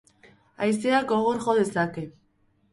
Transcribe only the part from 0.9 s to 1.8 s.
gogor jo